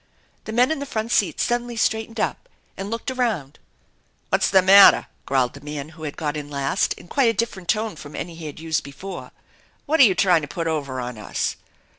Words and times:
The 0.45 0.51
men 0.51 0.71
in 0.71 0.79
the 0.79 0.87
front 0.87 1.11
seat 1.11 1.39
suddenly 1.39 1.75
straightened 1.77 2.19
up 2.19 2.49
antf 2.75 2.89
looked 2.89 3.11
around. 3.11 3.59
"What's 4.29 4.49
the 4.49 4.63
matter?" 4.63 5.05
growled 5.27 5.53
the 5.53 5.61
man 5.61 5.89
who 5.89 6.01
had 6.05 6.17
got 6.17 6.35
in 6.35 6.49
last 6.49 6.93
in 6.93 7.07
quite 7.07 7.29
a 7.29 7.33
different 7.37 7.69
tone 7.69 7.95
from 7.95 8.15
any 8.15 8.33
he 8.33 8.47
had 8.47 8.59
used 8.59 8.83
before 8.83 9.25
* 9.25 9.25
c 9.25 9.33
What 9.85 9.99
you 10.03 10.15
tryin' 10.15 10.41
to 10.41 10.47
put 10.47 10.65
over 10.65 10.99
on 10.99 11.19
us 11.19 11.55